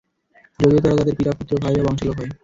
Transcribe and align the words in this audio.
যদিও 0.59 0.83
তারা 0.83 0.99
তাদের 0.99 1.17
পিতা, 1.17 1.31
পুত্র, 1.37 1.53
ভাই 1.63 1.73
বা 1.77 1.83
বংশের 1.85 2.07
লোক 2.07 2.17
হয়। 2.19 2.31